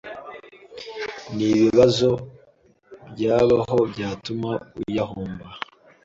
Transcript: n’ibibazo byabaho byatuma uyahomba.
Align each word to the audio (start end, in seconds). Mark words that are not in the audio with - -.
n’ibibazo 1.35 2.09
byabaho 3.11 3.77
byatuma 3.91 4.49
uyahomba. 4.79 5.47